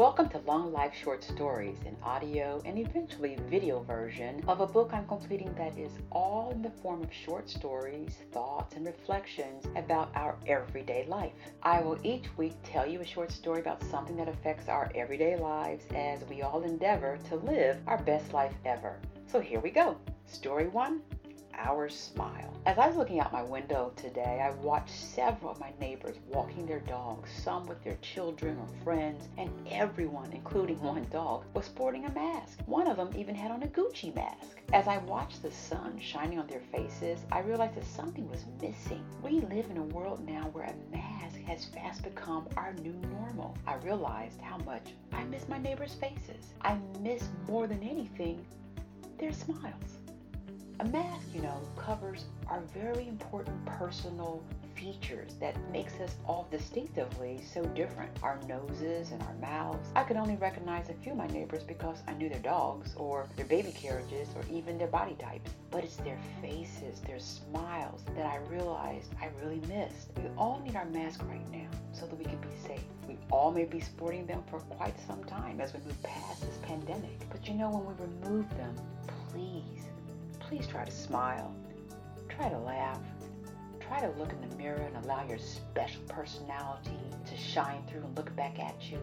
Welcome 0.00 0.30
to 0.30 0.38
Long 0.46 0.72
Life 0.72 0.94
Short 0.94 1.22
Stories, 1.22 1.76
an 1.84 1.94
audio 2.02 2.62
and 2.64 2.78
eventually 2.78 3.36
video 3.50 3.82
version 3.82 4.42
of 4.48 4.60
a 4.60 4.66
book 4.66 4.92
I'm 4.94 5.06
completing 5.06 5.52
that 5.56 5.76
is 5.76 5.92
all 6.10 6.52
in 6.52 6.62
the 6.62 6.70
form 6.70 7.02
of 7.02 7.12
short 7.12 7.50
stories, 7.50 8.16
thoughts, 8.32 8.76
and 8.76 8.86
reflections 8.86 9.66
about 9.76 10.10
our 10.14 10.38
everyday 10.46 11.04
life. 11.06 11.34
I 11.62 11.82
will 11.82 11.98
each 12.02 12.24
week 12.38 12.54
tell 12.64 12.86
you 12.86 13.02
a 13.02 13.06
short 13.06 13.30
story 13.30 13.60
about 13.60 13.84
something 13.90 14.16
that 14.16 14.26
affects 14.26 14.70
our 14.70 14.90
everyday 14.94 15.36
lives 15.36 15.84
as 15.94 16.24
we 16.30 16.40
all 16.40 16.62
endeavor 16.62 17.18
to 17.28 17.36
live 17.36 17.76
our 17.86 17.98
best 17.98 18.32
life 18.32 18.54
ever. 18.64 18.98
So 19.26 19.38
here 19.38 19.60
we 19.60 19.68
go. 19.68 19.98
Story 20.24 20.68
one 20.68 21.02
our 21.64 21.88
smile. 21.88 22.52
As 22.66 22.78
I 22.78 22.86
was 22.86 22.96
looking 22.96 23.20
out 23.20 23.32
my 23.32 23.42
window 23.42 23.92
today, 23.96 24.40
I 24.42 24.50
watched 24.62 24.94
several 24.94 25.50
of 25.50 25.60
my 25.60 25.72
neighbors 25.80 26.16
walking 26.28 26.66
their 26.66 26.80
dogs, 26.80 27.30
some 27.42 27.66
with 27.66 27.82
their 27.84 27.96
children 27.96 28.58
or 28.58 28.84
friends, 28.84 29.28
and 29.38 29.50
everyone, 29.70 30.32
including 30.32 30.80
one 30.80 31.06
dog, 31.10 31.44
was 31.54 31.66
sporting 31.66 32.06
a 32.06 32.12
mask. 32.12 32.58
One 32.66 32.86
of 32.86 32.96
them 32.96 33.10
even 33.16 33.34
had 33.34 33.50
on 33.50 33.62
a 33.62 33.66
Gucci 33.66 34.14
mask. 34.14 34.60
As 34.72 34.88
I 34.88 34.98
watched 34.98 35.42
the 35.42 35.50
sun 35.50 35.98
shining 36.00 36.38
on 36.38 36.46
their 36.46 36.62
faces, 36.72 37.20
I 37.32 37.40
realized 37.40 37.74
that 37.74 37.84
something 37.84 38.28
was 38.28 38.44
missing. 38.60 39.04
We 39.22 39.40
live 39.40 39.70
in 39.70 39.78
a 39.78 39.82
world 39.82 40.26
now 40.26 40.48
where 40.52 40.64
a 40.64 40.96
mask 40.96 41.40
has 41.46 41.66
fast 41.66 42.02
become 42.02 42.48
our 42.56 42.72
new 42.74 42.94
normal. 43.10 43.56
I 43.66 43.74
realized 43.76 44.40
how 44.40 44.58
much 44.58 44.94
I 45.12 45.24
miss 45.24 45.48
my 45.48 45.58
neighbors' 45.58 45.94
faces. 45.94 46.54
I 46.62 46.78
miss 47.00 47.28
more 47.48 47.66
than 47.66 47.82
anything 47.82 48.44
their 49.18 49.32
smiles. 49.32 49.99
A 50.80 50.84
mask, 50.84 51.26
you 51.34 51.42
know, 51.42 51.60
covers 51.76 52.24
our 52.48 52.62
very 52.72 53.06
important 53.06 53.66
personal 53.66 54.42
features 54.74 55.34
that 55.38 55.54
makes 55.70 55.92
us 56.00 56.14
all 56.26 56.48
distinctively 56.50 57.38
so 57.52 57.62
different. 57.66 58.10
Our 58.22 58.40
noses 58.48 59.10
and 59.10 59.22
our 59.24 59.34
mouths. 59.42 59.90
I 59.94 60.04
could 60.04 60.16
only 60.16 60.36
recognize 60.36 60.88
a 60.88 60.94
few 60.94 61.12
of 61.12 61.18
my 61.18 61.26
neighbors 61.26 61.64
because 61.64 61.98
I 62.08 62.14
knew 62.14 62.30
their 62.30 62.40
dogs 62.40 62.94
or 62.96 63.28
their 63.36 63.44
baby 63.44 63.72
carriages 63.72 64.28
or 64.34 64.42
even 64.50 64.78
their 64.78 64.88
body 64.88 65.16
types. 65.16 65.50
But 65.70 65.84
it's 65.84 65.96
their 65.96 66.18
faces, 66.40 67.00
their 67.00 67.18
smiles 67.18 68.00
that 68.16 68.24
I 68.24 68.38
realized 68.48 69.12
I 69.20 69.28
really 69.44 69.60
missed. 69.68 70.08
We 70.16 70.30
all 70.38 70.62
need 70.64 70.76
our 70.76 70.86
mask 70.86 71.20
right 71.28 71.50
now 71.52 71.68
so 71.92 72.06
that 72.06 72.18
we 72.18 72.24
can 72.24 72.40
be 72.40 72.56
safe. 72.66 72.80
We 73.06 73.18
all 73.30 73.52
may 73.52 73.66
be 73.66 73.80
sporting 73.80 74.24
them 74.24 74.42
for 74.48 74.60
quite 74.60 74.98
some 75.06 75.22
time 75.24 75.60
as 75.60 75.74
we 75.74 75.80
move 75.80 76.02
past 76.02 76.40
this 76.40 76.56
pandemic. 76.62 77.28
But 77.28 77.46
you 77.46 77.52
know, 77.52 77.68
when 77.68 77.84
we 77.84 78.06
remove 78.06 78.48
them, 78.56 78.74
please 79.28 79.90
please 80.50 80.66
try 80.66 80.84
to 80.84 80.90
smile. 80.90 81.54
Try 82.28 82.48
to 82.48 82.58
laugh. 82.58 82.98
Try 83.78 84.00
to 84.00 84.10
look 84.18 84.32
in 84.32 84.48
the 84.48 84.56
mirror 84.56 84.82
and 84.92 85.04
allow 85.04 85.24
your 85.28 85.38
special 85.38 86.02
personality 86.08 86.98
to 87.24 87.36
shine 87.36 87.84
through 87.86 88.00
and 88.00 88.16
look 88.16 88.34
back 88.34 88.58
at 88.58 88.90
you. 88.90 88.98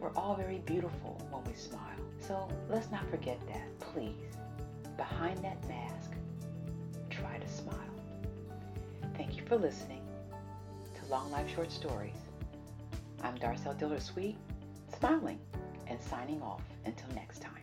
We're 0.00 0.14
all 0.16 0.34
very 0.34 0.60
beautiful 0.60 1.20
when 1.30 1.44
we 1.44 1.52
smile. 1.52 1.82
So 2.26 2.48
let's 2.70 2.90
not 2.90 3.08
forget 3.10 3.38
that, 3.48 3.78
please. 3.80 4.38
Behind 4.96 5.36
that 5.44 5.62
mask, 5.68 6.12
try 7.10 7.36
to 7.36 7.48
smile. 7.48 7.76
Thank 9.18 9.36
you 9.36 9.42
for 9.46 9.56
listening 9.56 10.02
to 10.94 11.10
Long 11.10 11.30
Life 11.30 11.54
Short 11.54 11.70
Stories. 11.70 12.16
I'm 13.22 13.36
Darcel 13.36 13.78
Diller 13.78 14.00
Sweet, 14.00 14.38
smiling 14.98 15.38
and 15.86 16.00
signing 16.00 16.40
off 16.40 16.62
until 16.86 17.14
next 17.14 17.42
time. 17.42 17.60